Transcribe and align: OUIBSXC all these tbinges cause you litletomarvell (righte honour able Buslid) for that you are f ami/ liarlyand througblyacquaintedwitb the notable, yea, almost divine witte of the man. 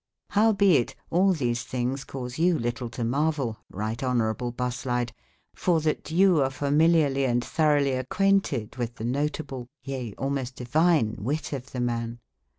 OUIBSXC 0.31 0.95
all 1.11 1.31
these 1.31 1.63
tbinges 1.63 2.07
cause 2.07 2.39
you 2.39 2.57
litletomarvell 2.57 3.57
(righte 3.69 4.01
honour 4.03 4.31
able 4.31 4.51
Buslid) 4.51 5.11
for 5.53 5.79
that 5.81 6.09
you 6.09 6.41
are 6.41 6.45
f 6.45 6.61
ami/ 6.63 6.87
liarlyand 6.91 7.41
througblyacquaintedwitb 7.41 8.95
the 8.95 9.05
notable, 9.05 9.67
yea, 9.83 10.15
almost 10.17 10.55
divine 10.55 11.17
witte 11.19 11.53
of 11.53 11.71
the 11.71 11.79
man. 11.81 12.17